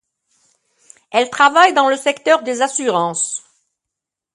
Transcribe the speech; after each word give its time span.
Elle 1.11 1.29
travaille 1.29 1.75
dans 1.75 1.87
le 1.87 1.95
secteur 1.95 2.41
des 2.41 2.63
assurances. 2.63 3.43